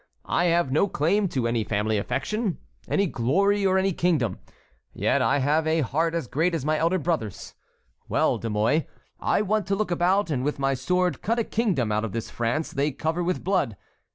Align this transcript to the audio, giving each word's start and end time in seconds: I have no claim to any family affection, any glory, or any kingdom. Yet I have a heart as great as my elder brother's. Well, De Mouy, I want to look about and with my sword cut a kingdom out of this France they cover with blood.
I 0.25 0.45
have 0.45 0.71
no 0.71 0.87
claim 0.87 1.27
to 1.27 1.47
any 1.47 1.63
family 1.63 1.99
affection, 1.99 2.57
any 2.87 3.05
glory, 3.05 3.63
or 3.67 3.77
any 3.77 3.93
kingdom. 3.93 4.39
Yet 4.95 5.21
I 5.21 5.37
have 5.37 5.67
a 5.67 5.81
heart 5.81 6.15
as 6.15 6.25
great 6.25 6.55
as 6.55 6.65
my 6.65 6.79
elder 6.79 6.97
brother's. 6.97 7.53
Well, 8.09 8.39
De 8.39 8.49
Mouy, 8.49 8.87
I 9.19 9.43
want 9.43 9.67
to 9.67 9.75
look 9.75 9.91
about 9.91 10.31
and 10.31 10.43
with 10.43 10.57
my 10.57 10.73
sword 10.73 11.21
cut 11.21 11.37
a 11.37 11.43
kingdom 11.43 11.91
out 11.91 12.03
of 12.03 12.13
this 12.13 12.31
France 12.31 12.71
they 12.71 12.89
cover 12.89 13.23
with 13.23 13.43
blood. 13.43 13.77